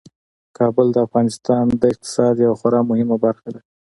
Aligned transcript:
کابل 0.57 0.87
د 0.93 0.97
افغانستان 1.07 1.65
د 1.81 1.83
اقتصاد 1.93 2.33
یوه 2.45 2.57
خورا 2.59 2.79
مهمه 2.89 3.17
برخه 3.25 3.47
ده. 3.53 3.61